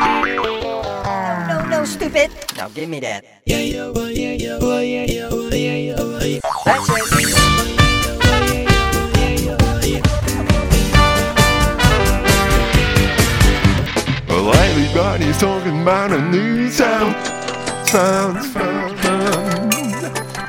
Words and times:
No, 0.00 0.24
no, 1.48 1.64
no, 1.68 1.84
stupid. 1.84 2.30
Now 2.56 2.68
give 2.68 2.88
me 2.88 3.00
that. 3.00 3.24
Yeah, 3.44 3.58
yeah, 3.58 3.92
yeah, 3.94 4.08
yeah, 4.08 4.32
yeah, 4.32 4.58
yeah, 4.58 4.80
yeah, 4.80 5.04
yeah, 5.04 5.28
yeah, 5.52 5.76
yeah, 5.76 6.24
yeah. 6.24 6.40
That's 6.64 6.88
it. 6.88 7.34
Well, 14.28 14.54
everybody's 14.54 15.38
talking 15.38 15.82
about 15.82 16.12
a 16.12 16.20
new 16.30 16.70
sound. 16.70 17.14
Sounds 17.86 18.46
fun. 18.52 18.94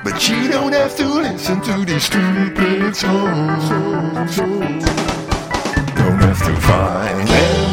But 0.03 0.29
you 0.29 0.47
don't 0.49 0.73
have 0.73 0.95
to 0.95 1.07
listen 1.07 1.61
to 1.61 1.83
these 1.85 2.03
stupid 2.05 2.95
songs. 2.95 3.69
Don't 5.95 6.19
have 6.21 6.39
to 6.45 6.55
find 6.61 7.27
them, 7.27 7.64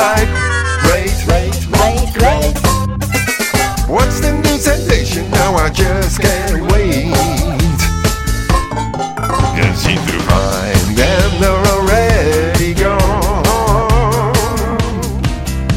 hype. 0.00 0.32
Great, 0.86 1.12
great, 1.28 1.52
Great, 1.76 2.08
great. 2.16 2.54
What's 3.88 4.20
the 4.20 4.32
new 4.44 4.56
sensation? 4.58 5.30
Now 5.30 5.54
I 5.54 5.68
just 5.70 6.20
can't 6.20 6.62
wait. 6.72 7.12
Can't 9.56 9.76
seem 9.76 9.98
to 10.06 10.18
find 10.30 10.96
them, 10.96 11.30
they're 11.40 11.66
already 11.74 12.74
gone. 12.74 12.98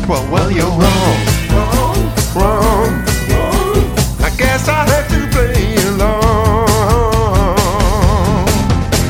Well, 0.07 0.25
well, 0.31 0.51
you're 0.51 0.75
wrong, 0.81 1.17
wrong, 1.53 1.99
wrong, 2.35 2.91
wrong. 3.31 3.83
I 4.21 4.29
guess 4.37 4.67
I 4.67 4.85
have 4.93 5.07
to 5.13 5.19
play 5.33 5.75
along. 5.91 6.67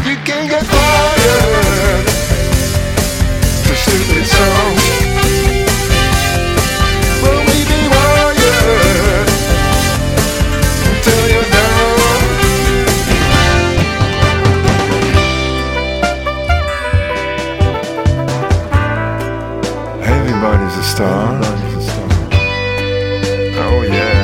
You 0.07 0.15
can 0.27 0.47
get 0.49 0.63
fired 0.65 2.05
for 3.65 3.75
stupid 3.75 4.25
Everybody's 20.75 20.77
a 20.77 20.83
star. 20.95 21.39
Oh 23.61 23.81
yeah. 23.83 24.23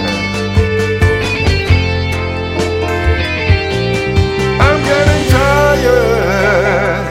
I'm 4.60 4.80
getting 4.84 5.30
tired. 5.30 7.06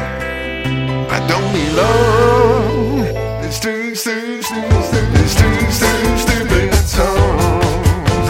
I 1.08 1.18
don't 1.28 1.52
belong. 1.52 3.06
It's 3.44 3.58
too, 3.60 3.94
too, 3.94 4.42
too, 4.42 4.62
too, 4.62 5.06
it's 5.14 5.34
too, 5.36 5.56
too 5.78 6.18
stupid 6.18 6.74
songs. 6.74 8.26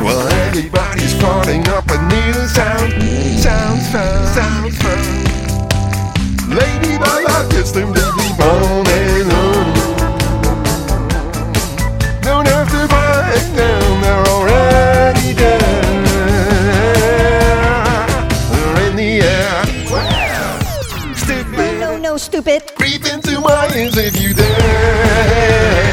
Well, 0.00 0.26
everybody's 0.46 1.14
parting 1.16 1.68
up 1.68 1.90
a 1.90 1.98
new 2.08 2.32
sound. 2.48 2.92
Sounds 3.38 3.88
fun, 3.92 4.26
sounds 4.34 4.78
fun. 4.78 5.31
Lady 6.54 6.98
Baba 6.98 7.48
gets 7.50 7.72
them 7.72 7.94
to 7.94 8.00
keep 8.18 8.38
on 8.40 8.86
and 8.86 9.32
on. 9.32 9.66
Don't 12.20 12.46
have 12.46 12.68
to 12.70 12.88
fight 12.88 13.56
them, 13.56 14.00
they're 14.02 14.26
already 14.26 15.32
there. 15.32 15.58
They're 18.50 18.90
in 18.90 18.96
the 18.96 19.20
air. 19.22 19.64
Wow. 19.90 20.60
Stupid. 21.14 21.80
No, 21.80 21.92
no, 21.92 21.98
no, 21.98 22.16
stupid. 22.18 22.62
Breathe 22.76 23.06
into 23.06 23.40
my 23.40 23.70
ears 23.74 23.96
if 23.96 24.20
you 24.20 24.34
dare. 24.34 25.91